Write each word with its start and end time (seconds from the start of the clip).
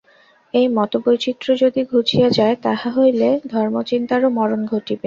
এই 0.53 0.67
মতবৈচিত্র্য 0.77 1.53
যদি 1.63 1.81
ঘুচিয়া 1.91 2.29
যায়, 2.37 2.55
তাহা 2.63 2.87
হইলে 2.97 3.29
ধর্মচিন্তারও 3.51 4.29
মরণ 4.37 4.61
ঘটিবে। 4.71 4.99